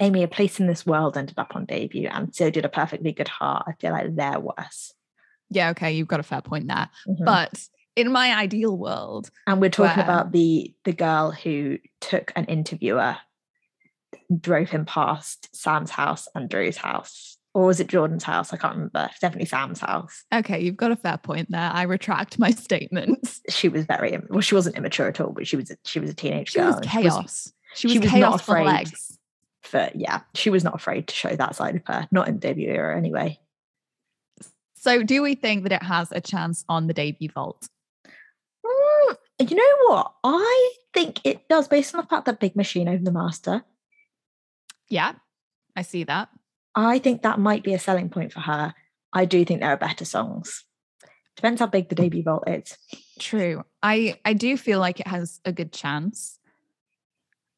Amy, 0.00 0.22
A 0.22 0.28
Place 0.28 0.58
in 0.58 0.66
This 0.66 0.84
World 0.86 1.16
ended 1.16 1.38
up 1.38 1.54
on 1.54 1.64
debut, 1.66 2.08
and 2.10 2.34
so 2.34 2.50
did 2.50 2.64
A 2.64 2.68
Perfectly 2.68 3.12
Good 3.12 3.28
Heart. 3.28 3.64
I 3.68 3.72
feel 3.80 3.92
like 3.92 4.14
they're 4.16 4.40
worse. 4.40 4.92
Yeah, 5.50 5.70
okay, 5.70 5.92
you've 5.92 6.08
got 6.08 6.20
a 6.20 6.24
fair 6.24 6.40
point 6.40 6.66
there. 6.66 6.88
Mhm. 7.06 7.24
But 7.24 7.68
in 7.94 8.10
my 8.10 8.34
ideal 8.34 8.76
world, 8.76 9.30
and 9.46 9.60
we're 9.60 9.70
talking 9.70 9.98
where- 9.98 10.04
about 10.04 10.32
the 10.32 10.74
the 10.84 10.92
girl 10.94 11.30
who 11.30 11.78
took 12.00 12.32
an 12.34 12.46
interviewer, 12.46 13.18
drove 14.40 14.70
him 14.70 14.86
past 14.86 15.54
Sam's 15.54 15.90
house 15.90 16.26
and 16.34 16.48
Drew's 16.48 16.78
house, 16.78 17.31
or 17.54 17.66
was 17.66 17.80
it 17.80 17.86
Jordan's 17.88 18.24
house? 18.24 18.52
I 18.52 18.56
can't 18.56 18.74
remember. 18.74 19.08
It's 19.10 19.20
definitely 19.20 19.46
Sam's 19.46 19.80
house. 19.80 20.24
okay, 20.34 20.60
you've 20.60 20.76
got 20.76 20.90
a 20.92 20.96
fair 20.96 21.18
point 21.18 21.50
there. 21.50 21.70
I 21.72 21.82
retract 21.82 22.38
my 22.38 22.50
statements. 22.66 23.40
She 23.48 23.68
was 23.68 23.84
very 23.84 24.18
well. 24.30 24.40
She 24.40 24.54
wasn't 24.54 24.76
immature 24.76 25.08
at 25.08 25.20
all, 25.20 25.32
but 25.32 25.46
she 25.46 25.56
was 25.56 25.70
a, 25.70 25.76
she 25.84 26.00
was 26.00 26.10
a 26.10 26.14
teenage 26.14 26.50
She 26.52 26.58
girl. 26.58 26.68
was 26.68 26.80
chaos. 26.82 27.52
She 27.74 27.86
was, 27.86 27.92
she 27.92 27.98
was 27.98 28.06
not 28.06 28.10
chaos 28.14 28.42
for 28.42 28.56
afraid. 28.56 28.66
legs. 28.66 29.18
for 29.62 29.90
yeah, 29.94 30.20
she 30.34 30.50
was 30.50 30.64
not 30.64 30.74
afraid 30.74 31.06
to 31.08 31.14
show 31.14 31.34
that 31.36 31.54
side 31.54 31.76
of 31.76 31.82
her. 31.86 32.08
Not 32.10 32.28
in 32.28 32.34
the 32.34 32.40
debut 32.40 32.68
era, 32.70 32.96
anyway. 32.96 33.38
So, 34.74 35.02
do 35.02 35.22
we 35.22 35.34
think 35.36 35.62
that 35.62 35.72
it 35.72 35.82
has 35.82 36.10
a 36.10 36.20
chance 36.20 36.64
on 36.68 36.86
the 36.88 36.92
debut 36.94 37.28
vault? 37.32 37.68
Mm, 38.66 39.16
you 39.48 39.56
know 39.56 39.86
what? 39.88 40.12
I 40.24 40.72
think 40.92 41.20
it 41.24 41.48
does, 41.48 41.68
based 41.68 41.94
on 41.94 42.00
the 42.00 42.06
fact 42.06 42.26
that 42.26 42.40
Big 42.40 42.56
Machine 42.56 42.88
over 42.88 43.02
the 43.02 43.12
master. 43.12 43.62
Yeah, 44.88 45.12
I 45.76 45.82
see 45.82 46.04
that. 46.04 46.28
I 46.74 46.98
think 46.98 47.22
that 47.22 47.38
might 47.38 47.62
be 47.62 47.74
a 47.74 47.78
selling 47.78 48.08
point 48.08 48.32
for 48.32 48.40
her. 48.40 48.74
I 49.12 49.24
do 49.24 49.44
think 49.44 49.60
there 49.60 49.70
are 49.70 49.76
better 49.76 50.04
songs. 50.04 50.64
Depends 51.36 51.60
how 51.60 51.66
big 51.66 51.88
the 51.88 51.94
debut 51.94 52.22
vault 52.22 52.44
is. 52.46 52.76
True. 53.18 53.64
I 53.82 54.18
I 54.24 54.32
do 54.32 54.56
feel 54.56 54.80
like 54.80 55.00
it 55.00 55.06
has 55.06 55.40
a 55.44 55.52
good 55.52 55.72
chance. 55.72 56.38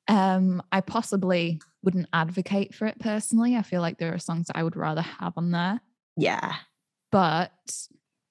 Um, 0.06 0.62
I 0.70 0.80
possibly 0.80 1.60
wouldn't 1.82 2.08
advocate 2.12 2.74
for 2.74 2.86
it 2.86 2.98
personally. 2.98 3.56
I 3.56 3.62
feel 3.62 3.80
like 3.80 3.98
there 3.98 4.14
are 4.14 4.18
songs 4.18 4.48
that 4.48 4.56
I 4.56 4.62
would 4.62 4.76
rather 4.76 5.02
have 5.02 5.34
on 5.36 5.50
there. 5.50 5.80
Yeah. 6.16 6.54
But 7.10 7.52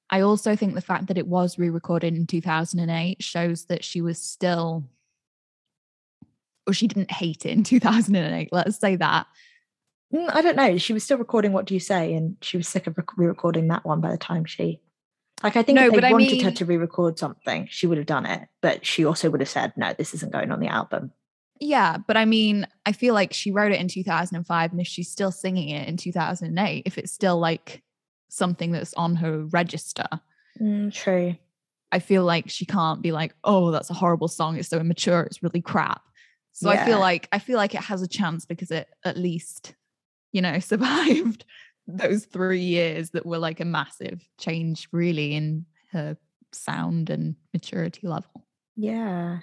I 0.09 0.21
also 0.21 0.55
think 0.55 0.75
the 0.75 0.81
fact 0.81 1.07
that 1.07 1.17
it 1.17 1.27
was 1.27 1.57
re-recorded 1.57 2.15
in 2.15 2.27
2008 2.27 3.23
shows 3.23 3.65
that 3.65 3.83
she 3.83 4.01
was 4.01 4.19
still 4.19 4.83
or 6.67 6.73
she 6.73 6.87
didn't 6.87 7.11
hate 7.11 7.45
it 7.45 7.51
in 7.51 7.63
2008. 7.63 8.49
Let's 8.51 8.79
say 8.79 8.95
that. 8.97 9.27
Mm, 10.13 10.29
I 10.33 10.41
don't 10.41 10.55
know. 10.55 10.77
She 10.77 10.93
was 10.93 11.03
still 11.03 11.17
recording 11.17 11.53
What 11.53 11.65
Do 11.65 11.73
You 11.73 11.79
Say? 11.79 12.13
And 12.13 12.37
she 12.41 12.57
was 12.57 12.67
sick 12.67 12.87
of 12.87 12.97
re 12.97 13.25
recording 13.27 13.67
that 13.69 13.85
one 13.85 14.01
by 14.01 14.11
the 14.11 14.17
time 14.17 14.45
she. 14.45 14.79
Like, 15.41 15.55
I 15.57 15.63
think 15.63 15.75
No, 15.77 15.87
if 15.87 15.91
they 15.91 15.97
but 15.97 16.03
I 16.05 16.11
wanted 16.11 16.41
her 16.41 16.51
to 16.51 16.65
re 16.65 16.77
record 16.77 17.17
something, 17.17 17.67
she 17.69 17.87
would 17.87 17.97
have 17.97 18.07
done 18.07 18.25
it. 18.25 18.47
But 18.61 18.85
she 18.85 19.03
also 19.05 19.29
would 19.29 19.41
have 19.41 19.49
said, 19.49 19.73
no, 19.75 19.93
this 19.97 20.13
isn't 20.13 20.31
going 20.31 20.51
on 20.51 20.59
the 20.59 20.67
album. 20.67 21.11
Yeah, 21.59 21.97
but 21.97 22.17
I 22.17 22.25
mean, 22.25 22.67
I 22.85 22.91
feel 22.91 23.13
like 23.13 23.33
she 23.33 23.51
wrote 23.51 23.71
it 23.71 23.79
in 23.79 23.87
2005 23.87 24.71
and 24.71 24.81
if 24.81 24.87
she's 24.87 25.09
still 25.09 25.31
singing 25.31 25.69
it 25.69 25.87
in 25.87 25.97
2008, 25.97 26.83
if 26.85 26.97
it's 26.97 27.11
still 27.11 27.39
like 27.39 27.81
something 28.29 28.71
that's 28.71 28.93
on 28.95 29.15
her 29.15 29.45
register, 29.45 30.07
Mm, 30.61 30.93
true. 30.93 31.35
I 31.91 31.99
feel 31.99 32.23
like 32.23 32.49
she 32.49 32.65
can't 32.65 33.01
be 33.01 33.11
like, 33.11 33.35
"Oh, 33.43 33.71
that's 33.71 33.89
a 33.89 33.93
horrible 33.95 34.27
song. 34.27 34.57
It's 34.57 34.69
so 34.69 34.79
immature. 34.79 35.21
It's 35.21 35.41
really 35.43 35.61
crap." 35.61 36.01
So 36.51 36.69
I 36.69 36.77
feel 36.85 36.99
like 36.99 37.27
I 37.31 37.39
feel 37.39 37.57
like 37.57 37.73
it 37.73 37.81
has 37.81 38.01
a 38.01 38.07
chance 38.07 38.45
because 38.45 38.69
it 38.71 38.87
at 39.03 39.17
least, 39.17 39.73
you 40.33 40.41
know, 40.41 40.59
survived 40.59 41.45
those 41.87 42.25
3 42.25 42.59
years 42.59 43.11
that 43.11 43.25
were 43.25 43.37
like 43.37 43.59
a 43.59 43.65
massive 43.65 44.27
change 44.39 44.87
really 44.91 45.33
in 45.33 45.65
her 45.91 46.17
sound 46.51 47.09
and 47.09 47.35
maturity 47.53 48.07
level. 48.07 48.45
Yeah. 48.75 49.39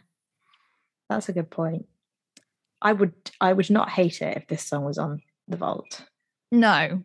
That's 1.08 1.28
a 1.28 1.32
good 1.32 1.50
point. 1.50 1.86
I 2.82 2.92
would 2.92 3.12
I 3.40 3.52
would 3.52 3.70
not 3.70 3.90
hate 3.90 4.22
it 4.22 4.36
if 4.36 4.46
this 4.46 4.62
song 4.62 4.84
was 4.84 4.98
on 4.98 5.22
the 5.48 5.56
vault. 5.56 6.02
No. 6.50 7.02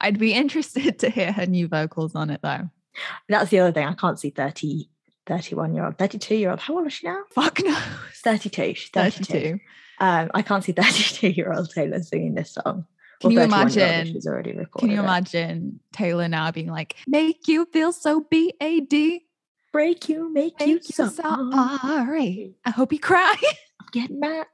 I'd 0.00 0.18
be 0.18 0.32
interested 0.34 0.98
to 1.00 1.10
hear 1.10 1.32
her 1.32 1.46
new 1.46 1.68
vocals 1.68 2.14
on 2.14 2.30
it 2.30 2.40
though. 2.42 2.70
That's 3.28 3.50
the 3.50 3.60
other 3.60 3.72
thing. 3.72 3.86
I 3.86 3.94
can't 3.94 4.18
see 4.18 4.30
30, 4.30 4.90
31 5.26 5.74
year 5.74 5.84
old, 5.84 5.98
32 5.98 6.34
year 6.34 6.50
old. 6.50 6.60
How 6.60 6.76
old 6.76 6.86
is 6.86 6.94
she 6.94 7.06
now? 7.06 7.22
Fuck 7.30 7.60
no. 7.64 7.78
32. 8.24 8.74
She's 8.74 8.90
32. 8.90 9.24
32. 9.24 9.58
Um, 10.00 10.30
I 10.34 10.42
can't 10.42 10.64
see 10.64 10.72
32 10.76 11.28
year 11.28 11.52
old 11.52 11.70
Taylor 11.70 12.02
singing 12.02 12.34
this 12.34 12.52
song. 12.52 12.86
Can 13.20 13.30
you 13.32 13.38
31 13.38 13.50
year 13.50 13.58
old 13.60 13.68
if 13.68 13.76
imagine- 13.76 14.12
She's 14.14 14.26
already 14.26 14.52
recorded. 14.52 14.80
Can 14.80 14.90
you 14.90 14.96
it. 15.00 15.04
imagine 15.04 15.80
Taylor 15.92 16.28
now 16.28 16.50
being 16.52 16.68
like, 16.70 16.96
make 17.06 17.48
you 17.48 17.66
feel 17.72 17.92
so 17.92 18.20
BAD? 18.30 19.20
Break 19.72 20.08
you, 20.08 20.32
make, 20.32 20.54
you 20.60 20.74
Make 20.76 20.88
you 20.98 21.06
sorry. 21.08 21.52
sorry. 21.82 22.54
I 22.64 22.70
hope 22.70 22.92
you 22.92 22.98
cry. 22.98 23.34
Get 23.92 24.10
mad. 24.10 24.46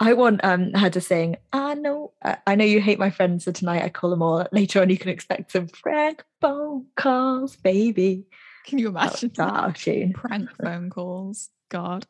I 0.00 0.14
want 0.14 0.40
um 0.44 0.72
her 0.74 0.90
to 0.90 1.00
sing. 1.00 1.36
I 1.52 1.74
know. 1.74 2.12
Uh, 2.22 2.36
I 2.46 2.54
know 2.56 2.64
you 2.64 2.80
hate 2.80 2.98
my 2.98 3.10
friends, 3.10 3.44
so 3.44 3.52
tonight 3.52 3.82
I 3.84 3.88
call 3.88 4.10
them 4.10 4.20
all. 4.22 4.46
Later 4.50 4.80
on, 4.80 4.90
you 4.90 4.98
can 4.98 5.10
expect 5.10 5.52
some 5.52 5.68
prank 5.68 6.24
phone 6.40 6.86
calls, 6.96 7.54
baby. 7.56 8.26
Can 8.66 8.78
you 8.78 8.88
imagine 8.88 9.30
that 9.36 9.66
that? 9.66 9.76
tune. 9.76 10.12
Prank 10.12 10.50
phone 10.60 10.90
calls. 10.90 11.50
God. 11.68 12.06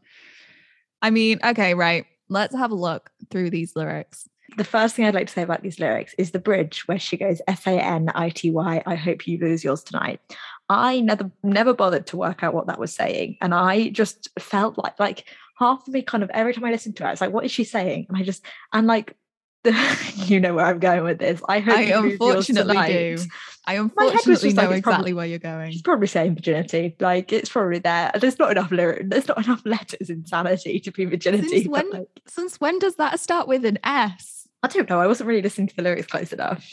I 1.03 1.11
mean, 1.11 1.39
okay, 1.45 1.75
right. 1.75 2.07
Let's 2.29 2.55
have 2.57 2.71
a 2.71 2.75
look 2.77 3.11
through 3.31 3.51
these 3.51 3.77
lyrics. 3.77 4.27
The 4.57 4.65
first 4.65 4.95
thing 4.97 5.05
I'd 5.05 5.15
like 5.15 5.27
to 5.27 5.33
say 5.33 5.43
about 5.43 5.63
these 5.63 5.79
lyrics 5.79 6.15
is 6.19 6.31
the 6.31 6.39
bridge 6.39 6.89
where 6.89 6.99
she 6.99 7.17
goes 7.17 7.43
S 7.47 7.67
A 7.67 7.73
N 7.73 8.11
I 8.15 8.31
T 8.31 8.51
Y. 8.51 8.83
I 8.87 8.95
hope 8.95 9.27
you 9.27 9.39
lose 9.39 9.63
yours 9.63 9.83
tonight. 9.83 10.21
I 10.69 11.01
never 11.01 11.31
never 11.43 11.75
bothered 11.75 12.07
to 12.09 12.17
work 12.17 12.43
out 12.43 12.55
what 12.55 12.67
that 12.67 12.81
was 12.81 12.95
saying, 12.95 13.37
and 13.41 13.55
I 13.55 13.91
just 13.91 14.29
felt 14.39 14.79
like 14.79 14.99
like 14.99 15.25
half 15.59 15.87
of 15.87 15.93
me 15.93 16.03
kind 16.03 16.23
of 16.23 16.31
every 16.31 16.55
time 16.55 16.65
I 16.65 16.71
listened 16.71 16.97
to 16.97 17.09
it, 17.09 17.13
it's 17.13 17.21
like, 17.21 17.33
what 17.33 17.45
is 17.45 17.51
she 17.51 17.65
saying? 17.65 18.07
And 18.09 18.17
I 18.17 18.23
just 18.23 18.45
and 18.73 18.87
like. 18.87 19.17
you 20.15 20.39
know 20.39 20.55
where 20.55 20.65
I'm 20.65 20.79
going 20.79 21.03
with 21.03 21.19
this. 21.19 21.43
I 21.49 21.59
hope 21.59 21.77
I 21.77 21.83
you 21.83 21.97
lose 22.01 22.13
yours 22.21 22.49
unfortunately 22.49 22.77
do. 22.87 23.19
I 23.67 23.75
unfortunately 23.75 24.35
just 24.35 24.45
like, 24.45 24.55
know 24.55 24.63
probably- 24.63 24.79
exactly 24.79 25.13
where 25.15 25.27
you're 25.27 25.39
going. 25.41 25.73
She's 25.73 25.83
probably 25.83 26.07
saying 26.07 26.37
virginity. 26.37 26.95
Like 27.01 27.33
it's 27.33 27.51
probably 27.51 27.81
there. 27.81 28.13
There's 28.19 28.39
not 28.39 28.53
enough 28.53 28.71
lyric. 28.71 29.11
There's 29.11 29.27
not 29.27 29.45
enough 29.45 29.61
letters 29.67 30.09
in 30.11 30.25
sanity 30.27 30.79
to 30.81 30.93
be 30.93 31.05
virginity. 31.07 31.49
Since 31.49 31.69
when- 31.69 31.91
like, 31.91 32.09
Since 32.27 32.61
when 32.61 32.79
does 32.79 32.95
that 32.97 33.19
start 33.19 33.49
with 33.49 33.65
an 33.65 33.79
S? 33.83 34.38
I 34.63 34.69
don't 34.69 34.89
know. 34.91 35.01
I 35.01 35.07
wasn't 35.07 35.29
really 35.29 35.43
listening 35.43 35.69
to 35.69 35.77
the 35.77 35.83
lyrics 35.83 36.07
close 36.07 36.33
enough. 36.33 36.69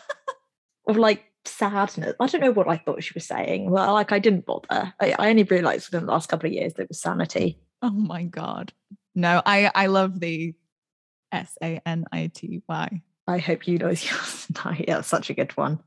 of 0.86 0.96
like 0.96 1.24
sadness. 1.44 2.14
I 2.20 2.26
don't 2.26 2.40
know 2.40 2.52
what 2.52 2.68
I 2.68 2.76
thought 2.76 3.02
she 3.02 3.12
was 3.14 3.26
saying. 3.26 3.70
Well, 3.70 3.94
like 3.94 4.12
I 4.12 4.18
didn't 4.18 4.46
bother. 4.46 4.92
I, 5.00 5.14
I 5.18 5.30
only 5.30 5.44
realised 5.44 5.88
within 5.90 6.06
the 6.06 6.12
last 6.12 6.28
couple 6.28 6.46
of 6.48 6.52
years 6.52 6.74
that 6.74 6.82
it 6.82 6.88
was 6.88 7.00
sanity. 7.00 7.58
Oh 7.82 7.90
my 7.90 8.24
god. 8.24 8.72
No, 9.14 9.42
I 9.44 9.70
I 9.74 9.86
love 9.86 10.20
the 10.20 10.54
S 11.32 11.56
A 11.62 11.80
N 11.86 12.04
I 12.12 12.30
T 12.32 12.62
Y. 12.68 13.02
I 13.26 13.38
hope 13.38 13.66
you 13.66 13.78
know 13.78 13.86
yours 13.88 14.46
tonight. 14.52 14.84
Yeah, 14.86 15.00
such 15.00 15.30
a 15.30 15.34
good 15.34 15.56
one. 15.56 15.80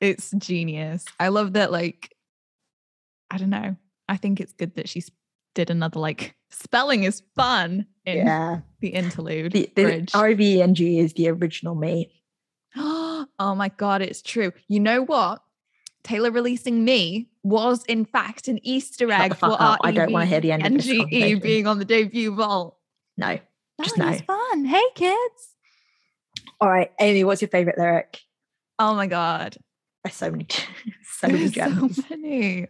It's 0.00 0.30
genius. 0.38 1.04
I 1.18 1.28
love 1.28 1.54
that 1.54 1.72
like 1.72 2.14
I 3.30 3.38
don't 3.38 3.50
know. 3.50 3.76
I 4.08 4.16
think 4.16 4.40
it's 4.40 4.52
good 4.52 4.74
that 4.76 4.88
she 4.88 5.00
s- 5.00 5.10
did 5.58 5.70
another 5.70 5.98
like 5.98 6.36
spelling 6.50 7.02
is 7.02 7.22
fun 7.34 7.84
in 8.06 8.18
Yeah. 8.18 8.60
the 8.80 8.90
interlude 8.90 9.50
The, 9.50 9.68
the 9.74 9.82
bridge. 9.82 10.14
R-E-V-E-N-G 10.14 11.00
is 11.00 11.14
the 11.14 11.28
original 11.30 11.74
me. 11.74 12.12
oh 12.76 13.26
my 13.38 13.68
god, 13.76 14.00
it's 14.00 14.22
true. 14.22 14.52
You 14.68 14.78
know 14.78 15.02
what? 15.02 15.42
Taylor 16.04 16.30
releasing 16.30 16.84
me 16.84 17.28
was 17.42 17.84
in 17.86 18.04
fact 18.04 18.46
an 18.46 18.60
Easter 18.62 19.10
egg 19.10 19.34
for 19.34 19.50
up. 19.60 19.80
I 19.82 19.90
don't 19.90 20.12
wanna 20.12 20.26
hear 20.26 20.40
the 20.40 20.52
end 20.52 20.62
NGE 20.62 21.42
being 21.42 21.66
on 21.66 21.80
the 21.80 21.84
debut 21.84 22.32
vault. 22.36 22.76
No. 23.16 23.40
Just 23.82 23.98
Melody's 23.98 24.20
fun. 24.22 24.64
Hey 24.64 24.84
kids. 24.94 25.54
All 26.60 26.68
right, 26.70 26.92
Amy, 27.00 27.24
what's 27.24 27.42
your 27.42 27.48
favourite 27.48 27.78
lyric? 27.78 28.20
Oh 28.78 28.94
my 28.94 29.08
god. 29.08 29.56
There's 30.04 30.14
so 30.14 30.30
many, 30.30 30.46
so 31.02 31.26
many 31.26 31.48
gems. 31.48 31.96
so 31.96 32.02
many. 32.16 32.68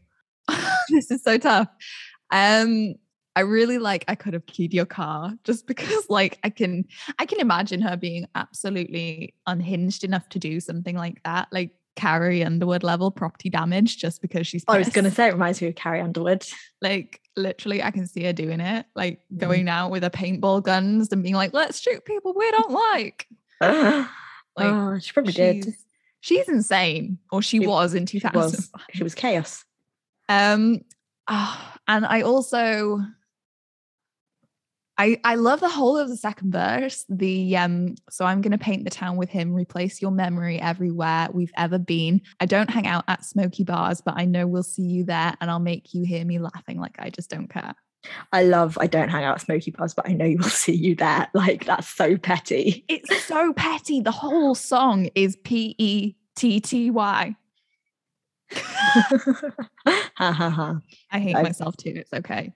this 0.89 1.11
is 1.11 1.23
so 1.23 1.37
tough. 1.37 1.69
Um, 2.31 2.95
I 3.37 3.41
really 3.43 3.79
like 3.79 4.05
I 4.09 4.15
could 4.17 4.35
have 4.35 4.47
keyed 4.47 4.75
your 4.75 4.87
car 4.87 5.33
just 5.45 5.67
because 5.73 6.09
like 6.11 6.39
I 6.43 6.51
can 6.51 6.85
I 7.19 7.27
can 7.27 7.41
imagine 7.41 7.81
her 7.83 7.97
being 7.97 8.27
absolutely 8.35 9.35
unhinged 9.47 10.05
enough 10.05 10.29
to 10.31 10.39
do 10.39 10.61
something 10.61 10.97
like 10.97 11.23
that, 11.25 11.49
like 11.53 11.71
Carrie 11.97 12.45
Underwood 12.45 12.83
level 12.85 13.11
property 13.11 13.49
damage 13.51 13.97
just 13.99 14.23
because 14.23 14.47
she's 14.47 14.65
I 14.69 14.79
was 14.79 14.89
going 14.89 15.05
to 15.05 15.11
say 15.11 15.29
it 15.29 15.33
reminds 15.33 15.61
me 15.61 15.69
of 15.69 15.75
Carrie 15.75 16.01
Underwood. 16.01 16.45
like 16.83 17.21
literally 17.37 17.83
I 17.83 17.91
can 17.93 18.07
see 18.07 18.25
her 18.25 18.33
doing 18.33 18.61
it, 18.61 18.87
like 18.97 19.21
Mhm. 19.33 19.39
going 19.39 19.69
out 19.69 19.91
with 19.93 20.03
her 20.03 20.11
paintball 20.11 20.63
guns 20.65 21.13
and 21.13 21.23
being 21.23 21.35
like, 21.37 21.53
let's 21.55 21.81
shoot 21.81 22.05
people 22.05 22.35
we 22.37 22.51
don't 22.51 22.71
like. 22.73 23.27
like, 23.61 24.07
Like 24.57 24.67
oh, 24.73 24.99
she 25.01 25.13
probably 25.13 25.33
did. 25.33 25.75
she's, 26.21 26.49
insane, 26.49 27.19
or 27.31 27.43
she 27.43 27.61
She- 27.61 27.67
was 27.67 27.95
in 27.95 28.07
She 28.07 28.19
2005. 28.19 28.35
was, 28.53 28.71
she 28.95 29.03
was 29.05 29.15
chaos. 29.15 29.65
Um, 30.29 30.81
ah, 31.29 31.79
and 31.87 32.05
I 32.07 32.23
also, 32.23 33.01
I 34.97 35.21
I 35.25 35.37
love 35.37 35.61
the 35.61 35.69
whole 35.69 35.97
of 35.97 36.09
the 36.09 36.17
second 36.17 36.53
verse. 36.53 37.05
The 37.09 37.57
um, 37.57 37.95
so 38.11 38.25
I'm 38.25 38.41
gonna 38.41 38.59
paint 38.59 38.85
the 38.85 38.91
town 38.91 39.17
with 39.17 39.31
him, 39.31 39.55
replace 39.55 40.03
your 40.03 40.11
memory 40.11 40.61
everywhere 40.61 41.29
we've 41.33 41.53
ever 41.57 41.79
been. 41.79 42.21
I 42.41 42.47
don't 42.47 42.71
hang 42.71 42.87
out 42.87 43.05
at 43.09 43.25
smoky 43.25 43.65
bars, 43.65 44.01
but 44.01 44.15
I 44.17 44.25
know 44.25 44.47
we'll 44.47 44.63
see 44.63 44.83
you 44.83 45.05
there, 45.05 45.35
and 45.41 45.51
I'll 45.51 45.61
make 45.61 45.95
you 45.95 46.05
hear 46.05 46.25
me 46.25 46.39
laughing 46.39 46.81
like 46.81 46.97
I 46.99 47.11
just 47.11 47.31
don't 47.31 47.49
care. 47.49 47.75
I 48.33 48.45
love 48.45 48.79
I 48.81 48.87
don't 48.87 49.09
hang 49.09 49.25
out 49.25 49.37
at 49.37 49.41
Smoky 49.43 49.71
Bars, 49.71 49.95
but 49.95 50.09
I 50.09 50.13
know 50.13 50.25
you 50.25 50.39
will 50.39 50.45
see 50.45 50.75
you 50.75 50.95
there. 50.95 51.29
Like 51.35 51.67
that's 51.67 51.89
so 51.89 52.17
petty. 52.17 52.85
It's 52.89 53.25
so 53.25 53.53
petty. 53.53 54.01
The 54.01 54.11
whole 54.11 54.55
song 54.55 55.09
is 55.15 55.37
P 55.45 55.75
E 55.79 56.15
T 56.35 56.61
T 56.61 56.91
Y. 56.91 57.37
Ha 60.17 60.33
ha 60.33 60.51
ha. 60.51 60.81
I 61.13 61.21
hate 61.21 61.37
I- 61.37 61.43
myself 61.43 61.77
too. 61.77 61.93
It's 61.95 62.13
okay. 62.13 62.53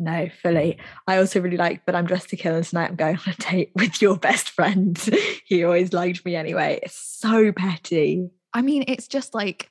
No, 0.00 0.28
fully. 0.42 0.78
I 1.08 1.18
also 1.18 1.40
really 1.40 1.56
like, 1.56 1.84
but 1.84 1.94
I'm 1.96 2.06
dressed 2.06 2.28
to 2.30 2.36
kill 2.36 2.54
and 2.54 2.64
tonight 2.64 2.90
I'm 2.90 2.96
going 2.96 3.16
on 3.16 3.34
a 3.38 3.50
date 3.50 3.72
with 3.74 4.00
your 4.00 4.16
best 4.16 4.50
friend. 4.50 4.96
he 5.44 5.64
always 5.64 5.92
liked 5.92 6.24
me 6.24 6.36
anyway. 6.36 6.78
It's 6.82 6.94
so 6.94 7.52
petty. 7.52 8.30
I 8.54 8.62
mean, 8.62 8.84
it's 8.86 9.08
just 9.08 9.34
like 9.34 9.70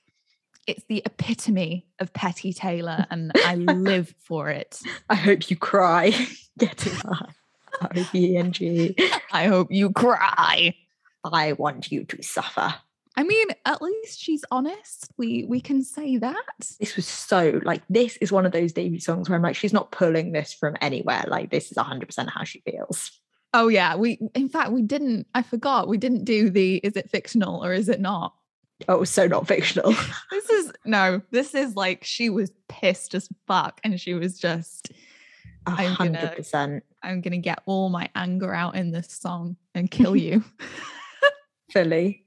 it's 0.68 0.84
the 0.90 1.02
epitome 1.06 1.86
of 2.00 2.12
Petty 2.12 2.52
Taylor, 2.52 3.06
and 3.10 3.32
I 3.46 3.56
live 3.56 4.14
for 4.20 4.50
it. 4.50 4.82
I 5.10 5.16
hope 5.16 5.50
you 5.50 5.56
cry 5.56 6.14
getting 6.58 6.94
that. 6.94 7.30
R-O-B-E-N-G. 7.82 8.96
I 9.32 9.46
hope 9.48 9.68
you 9.72 9.92
cry. 9.92 10.76
I 11.24 11.54
want 11.54 11.92
you 11.92 12.04
to 12.06 12.22
suffer. 12.22 12.76
I 13.18 13.24
mean, 13.24 13.48
at 13.66 13.82
least 13.82 14.20
she's 14.20 14.46
honest. 14.52 15.12
We 15.18 15.44
we 15.46 15.60
can 15.60 15.84
say 15.84 16.18
that. 16.18 16.36
This 16.80 16.96
was 16.96 17.08
so 17.08 17.60
like 17.64 17.82
this 17.90 18.16
is 18.18 18.32
one 18.32 18.46
of 18.46 18.52
those 18.52 18.74
debut 18.74 19.00
songs 19.00 19.28
where 19.28 19.36
I'm 19.36 19.42
like, 19.42 19.56
she's 19.56 19.74
not 19.74 19.92
pulling 19.92 20.32
this 20.34 20.54
from 20.54 20.78
anywhere. 20.82 21.26
Like 21.28 21.50
this 21.50 21.72
is 21.72 21.78
100% 21.78 22.30
how 22.30 22.44
she 22.44 22.62
feels. 22.62 23.12
Oh 23.56 23.70
yeah, 23.70 23.96
we 23.96 24.20
in 24.36 24.50
fact 24.50 24.72
we 24.72 24.84
didn't. 24.84 25.26
I 25.34 25.42
forgot 25.42 25.88
we 25.88 25.98
didn't 25.98 26.26
do 26.26 26.52
the 26.52 26.76
is 26.78 26.96
it 26.96 27.10
fictional 27.10 27.66
or 27.66 27.74
is 27.74 27.90
it 27.90 28.00
not? 28.00 28.36
Oh, 28.88 28.94
it 28.94 29.00
was 29.00 29.10
so 29.10 29.26
not 29.26 29.48
fictional. 29.48 29.96
This 30.32 30.50
is 30.52 30.72
no. 30.86 31.22
This 31.32 31.56
is 31.56 31.76
like 31.76 32.04
she 32.04 32.30
was 32.30 32.52
pissed 32.70 33.16
as 33.16 33.28
fuck, 33.48 33.82
and 33.84 34.00
she 34.00 34.14
was 34.14 34.38
just. 34.38 34.92
A 35.66 35.72
I'm 35.72 35.96
gonna- 35.96 35.96
hundred 35.96 36.36
percent. 36.36 36.84
I'm 37.02 37.22
gonna 37.22 37.40
get 37.40 37.64
all 37.66 37.90
my 37.90 38.10
anger 38.14 38.54
out 38.54 38.76
in 38.76 38.92
this 38.92 39.12
song 39.12 39.58
and 39.74 39.90
kill 39.90 40.16
you. 40.16 40.44
Fully. 41.72 42.27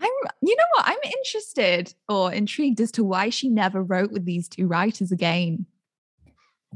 I'm, 0.00 0.10
you 0.40 0.56
know 0.56 0.64
what? 0.74 0.86
I'm 0.86 0.98
interested 1.04 1.94
or 2.08 2.32
intrigued 2.32 2.80
as 2.80 2.90
to 2.92 3.04
why 3.04 3.30
she 3.30 3.48
never 3.48 3.82
wrote 3.82 4.12
with 4.12 4.24
these 4.24 4.48
two 4.48 4.66
writers 4.66 5.12
again. 5.12 5.66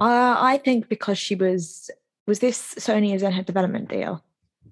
Uh, 0.01 0.37
I 0.39 0.61
think 0.65 0.89
because 0.89 1.19
she 1.19 1.35
was 1.35 1.91
was 2.27 2.41
this 2.41 2.75
Sony 2.75 3.15
as 3.15 3.23
in 3.23 3.33
her 3.33 3.43
development 3.43 3.89
deal? 3.89 4.23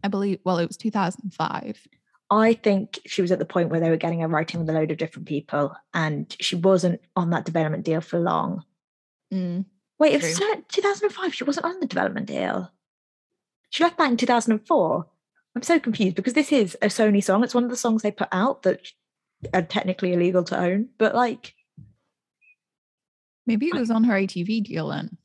I 0.03 0.09
believe, 0.09 0.41
well, 0.45 0.59
it 0.59 0.67
was 0.67 0.77
2005. 0.77 1.87
I 2.31 2.55
think 2.55 2.99
she 3.07 3.21
was 3.21 3.31
at 3.31 3.39
the 3.39 3.45
point 3.45 3.69
where 3.69 3.79
they 3.79 3.91
were 3.91 3.99
getting 3.99 4.21
her 4.21 4.29
writing 4.29 4.61
with 4.61 4.71
a 4.71 4.73
load 4.73 4.91
of 4.91 4.97
different 4.97 5.29
people, 5.29 5.75
and 5.93 6.35
she 6.41 6.57
wasn't 6.57 7.01
on 7.15 7.31
that 7.31 7.45
development 7.45 7.85
deal 7.85 8.01
for 8.01 8.19
long. 8.19 8.65
Mm. 9.33 9.67
Wait, 9.99 10.15
it 10.15 10.23
was 10.23 10.41
2005. 10.73 11.35
She 11.35 11.45
wasn't 11.45 11.67
on 11.67 11.79
the 11.79 11.87
development 11.87 12.27
deal. 12.27 12.71
She 13.71 13.85
left 13.85 13.99
that 13.99 14.11
in 14.11 14.17
2004. 14.17 15.07
I'm 15.55 15.63
so 15.63 15.79
confused 15.79 16.17
because 16.17 16.33
this 16.33 16.51
is 16.53 16.77
a 16.81 16.87
Sony 16.87 17.23
song. 17.23 17.45
It's 17.45 17.55
one 17.55 17.65
of 17.65 17.71
the 17.71 17.77
songs 17.77 18.03
they 18.03 18.11
put 18.11 18.29
out 18.33 18.63
that 18.63 18.81
are 19.53 19.63
technically 19.63 20.13
illegal 20.15 20.45
to 20.45 20.59
own, 20.59 20.89
but 20.99 21.15
like, 21.15 21.55
Maybe 23.45 23.67
it 23.67 23.75
was 23.75 23.91
on 23.91 24.05
her 24.05 24.15
ATV 24.15 24.63
deal 24.63 24.89
then. 24.89 25.17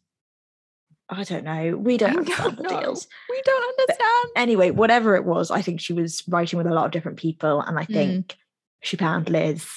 I 1.08 1.24
don't 1.24 1.44
know. 1.44 1.78
We 1.78 1.98
don't 1.98 2.18
understand 2.18 2.58
the 2.58 2.64
deals. 2.64 3.08
We 3.30 3.42
don't 3.46 3.70
understand. 3.80 4.32
Anyway, 4.36 4.72
whatever 4.72 5.16
it 5.16 5.24
was, 5.24 5.52
I 5.52 5.62
think 5.62 5.80
she 5.80 5.94
was 5.94 6.24
writing 6.28 6.58
with 6.58 6.66
a 6.68 6.74
lot 6.74 6.86
of 6.86 6.92
different 6.92 7.20
people, 7.20 7.62
and 7.62 7.78
I 7.78 7.84
Mm. 7.86 7.94
think 7.94 8.36
she 8.82 8.98
found 8.98 9.30
Liz 9.30 9.68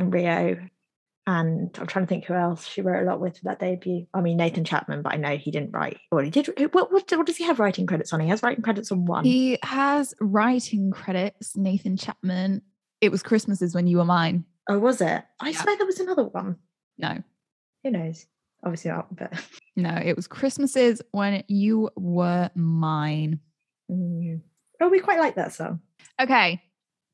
and 0.00 0.12
Rio. 0.12 0.68
And 1.26 1.70
I'm 1.78 1.86
trying 1.86 2.04
to 2.04 2.08
think 2.08 2.24
who 2.24 2.34
else 2.34 2.66
she 2.66 2.80
wrote 2.82 3.02
a 3.02 3.06
lot 3.08 3.20
with 3.20 3.38
for 3.38 3.44
that 3.44 3.60
debut. 3.60 4.06
I 4.12 4.20
mean 4.20 4.36
Nathan 4.38 4.64
Chapman, 4.64 5.02
but 5.02 5.12
I 5.12 5.16
know 5.16 5.36
he 5.36 5.50
didn't 5.52 5.70
write. 5.72 5.98
Or 6.10 6.22
he 6.22 6.30
did. 6.30 6.48
What, 6.74 6.92
what, 6.92 7.10
what 7.12 7.26
does 7.26 7.36
he 7.36 7.44
have 7.44 7.60
writing 7.60 7.86
credits 7.86 8.12
on? 8.12 8.18
He 8.20 8.28
has 8.28 8.42
writing 8.42 8.62
credits 8.62 8.90
on 8.90 9.04
one. 9.04 9.24
He 9.24 9.58
has 9.62 10.14
writing 10.20 10.90
credits, 10.90 11.56
Nathan 11.56 11.96
Chapman. 11.96 12.62
It 13.00 13.10
was 13.12 13.22
Christmases 13.22 13.74
when 13.74 13.86
you 13.86 13.98
were 13.98 14.04
mine. 14.04 14.44
Oh, 14.68 14.78
was 14.78 15.00
it? 15.00 15.22
I 15.40 15.50
Yeah. 15.50 15.60
swear 15.62 15.76
there 15.76 15.86
was 15.86 16.00
another 16.00 16.24
one. 16.24 16.56
No, 16.98 17.18
Who 17.84 17.90
knows? 17.90 18.26
Obviously 18.64 18.90
not, 18.92 19.14
but 19.16 19.32
no, 19.74 19.90
it 20.04 20.14
was 20.14 20.28
Christmases 20.28 21.02
when 21.10 21.42
you 21.48 21.90
were 21.96 22.48
mine. 22.54 23.40
Mm. 23.90 24.40
oh, 24.80 24.88
we 24.88 25.00
quite 25.00 25.18
like 25.18 25.34
that 25.34 25.52
song. 25.52 25.80
Okay, 26.20 26.62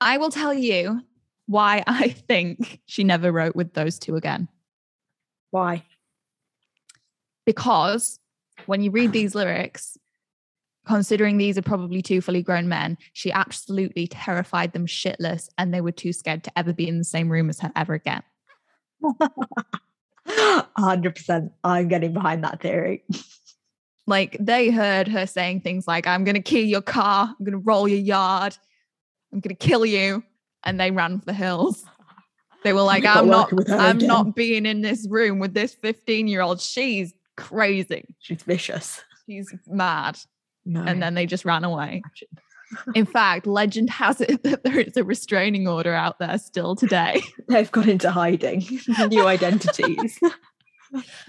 I 0.01 0.19
will 0.19 0.31
tell 0.31 0.53
you 0.53 1.01
why 1.49 1.83
I 1.89 2.11
think 2.11 2.81
she 2.87 3.03
never 3.03 3.33
wrote 3.33 3.57
with 3.57 3.75
those 3.75 3.99
two 3.99 4.15
again. 4.15 4.49
Why? 5.51 5.83
Because 7.45 8.21
when 8.67 8.83
you 8.83 8.91
read 8.91 9.13
these 9.13 9.35
lyrics, 9.35 9.97
considering 10.87 11.39
these 11.39 11.57
are 11.59 11.63
probably 11.63 12.03
two 12.03 12.21
fully 12.21 12.43
grown 12.43 12.69
men, 12.69 12.99
she 13.15 13.33
absolutely 13.33 14.07
terrified 14.07 14.73
them 14.73 14.87
shitless 14.87 15.49
and 15.57 15.73
they 15.73 15.81
were 15.81 15.93
too 15.93 16.13
scared 16.13 16.45
to 16.45 16.53
ever 16.57 16.73
be 16.73 16.87
in 16.87 16.99
the 16.99 17.05
same 17.05 17.31
room 17.31 17.49
as 17.49 17.61
her 17.61 17.73
ever 17.75 17.95
again. 17.95 18.23
hundred 20.77 21.15
percent. 21.15 21.53
I'm 21.65 21.89
getting 21.89 22.13
behind 22.13 22.45
that 22.45 22.61
theory. 22.61 23.05
Like 24.07 24.39
they 24.41 24.71
heard 24.71 25.07
her 25.09 25.27
saying 25.27 25.61
things 25.61 25.87
like, 25.87 26.07
I'm 26.07 26.25
going 26.25 26.35
to 26.35 26.41
kill 26.41 26.65
your 26.65 26.81
car, 26.81 27.27
I'm 27.29 27.45
going 27.45 27.53
to 27.53 27.59
roll 27.59 27.87
your 27.87 27.99
yard, 27.99 28.57
I'm 29.31 29.41
going 29.41 29.55
to 29.55 29.67
kill 29.67 29.85
you. 29.85 30.25
And 30.65 30.79
they 30.79 30.91
ran 30.91 31.19
for 31.19 31.27
the 31.27 31.33
hills. 31.33 31.85
They 32.65 32.73
were 32.73 32.83
like, 32.83 33.05
I'm 33.05 33.29
not, 33.29 33.45
working 33.45 33.57
with 33.57 33.69
her 33.69 33.77
I'm 33.77 33.97
again." 33.97 34.09
not 34.09 34.35
being 34.35 34.67
in 34.67 34.81
this 34.81 35.07
room 35.09 35.39
with 35.39 35.55
this 35.55 35.75
15 35.75 36.27
year 36.27 36.41
old. 36.41 36.61
She's 36.61 37.15
crazy. 37.37 38.17
She's 38.19 38.43
vicious. 38.43 39.03
She's 39.27 39.55
mad. 39.67 40.19
No. 40.65 40.83
And 40.83 41.03
then 41.03 41.15
they 41.15 41.27
just 41.27 41.45
ran 41.45 41.65
away. 41.65 42.03
In 42.95 43.07
fact, 43.07 43.47
legend 43.47 43.91
has 43.91 44.21
it 44.21 44.43
that 44.45 44.65
there 44.65 44.79
is 44.79 44.97
a 44.97 45.05
restraining 45.05 45.67
order 45.67 45.95
out 45.95 46.19
there 46.19 46.39
still 46.39 46.77
today. 46.77 47.23
they've 47.49 47.71
got 47.71 47.89
into 47.89 48.11
hiding, 48.11 48.67
new 49.09 49.27
identities. 49.27 50.19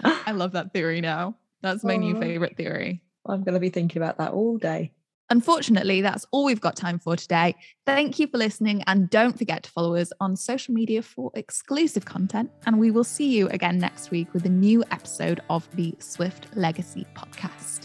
I 0.02 0.32
love 0.32 0.52
that 0.52 0.72
theory 0.72 1.00
now. 1.00 1.36
That's 1.62 1.84
my 1.84 1.96
new 1.96 2.18
favorite 2.18 2.56
theory. 2.56 3.02
I'm 3.26 3.42
going 3.42 3.54
to 3.54 3.60
be 3.60 3.68
thinking 3.68 4.00
about 4.00 4.18
that 4.18 4.32
all 4.32 4.56
day. 4.56 4.92
Unfortunately, 5.30 6.00
that's 6.00 6.26
all 6.32 6.44
we've 6.44 6.60
got 6.60 6.74
time 6.74 6.98
for 6.98 7.16
today. 7.16 7.54
Thank 7.86 8.18
you 8.18 8.26
for 8.26 8.36
listening 8.36 8.82
and 8.88 9.08
don't 9.08 9.38
forget 9.38 9.62
to 9.62 9.70
follow 9.70 9.94
us 9.94 10.12
on 10.20 10.36
social 10.36 10.74
media 10.74 11.02
for 11.02 11.30
exclusive 11.34 12.04
content. 12.04 12.50
And 12.66 12.78
we 12.80 12.90
will 12.90 13.04
see 13.04 13.28
you 13.28 13.48
again 13.48 13.78
next 13.78 14.10
week 14.10 14.32
with 14.34 14.44
a 14.44 14.50
new 14.50 14.82
episode 14.90 15.40
of 15.48 15.68
the 15.76 15.94
Swift 16.00 16.48
Legacy 16.56 17.06
podcast. 17.14 17.79